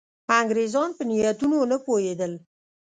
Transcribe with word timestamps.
انګرېزان 0.39 0.89
په 0.97 1.03
نیتونو 1.09 1.57
نه 1.71 1.77
پوهېدل. 1.85 2.33